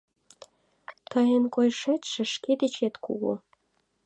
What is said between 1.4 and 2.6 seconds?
койышетше шке